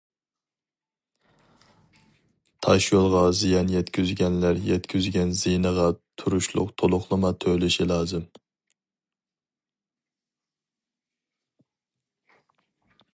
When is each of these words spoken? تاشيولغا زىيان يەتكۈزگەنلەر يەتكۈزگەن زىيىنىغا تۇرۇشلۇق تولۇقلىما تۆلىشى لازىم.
تاشيولغا 2.67 3.21
زىيان 3.41 3.69
يەتكۈزگەنلەر 3.73 4.63
يەتكۈزگەن 4.69 5.35
زىيىنىغا 5.43 5.85
تۇرۇشلۇق 6.23 6.73
تولۇقلىما 6.83 7.33
تۆلىشى 7.47 7.89
لازىم. 7.93 8.27